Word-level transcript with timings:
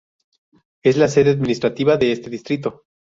Es 0.83 0.97
la 0.97 1.07
sede 1.07 1.29
administrativa 1.29 1.95
de 1.95 2.11
ese 2.11 2.31
distrito. 2.31 2.85